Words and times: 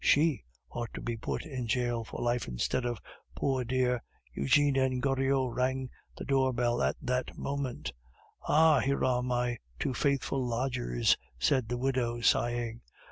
She 0.03 0.41
ought 0.71 0.91
to 0.95 1.01
be 1.01 1.15
put 1.15 1.45
in 1.45 1.67
jail 1.67 2.03
for 2.03 2.23
life 2.23 2.47
instead 2.47 2.85
of 2.85 2.95
that 2.95 3.03
poor 3.35 3.63
dear" 3.63 4.01
Eugene 4.35 4.75
and 4.75 4.99
Goriot 4.99 5.53
rang 5.55 5.91
the 6.17 6.25
door 6.25 6.53
bell 6.53 6.81
at 6.81 6.95
that 7.03 7.37
moment. 7.37 7.93
"Ah! 8.47 8.79
here 8.79 9.05
are 9.05 9.21
my 9.21 9.59
two 9.77 9.93
faithful 9.93 10.43
lodgers," 10.43 11.17
said 11.37 11.69
the 11.69 11.77
widow, 11.77 12.19
sighing. 12.19 12.81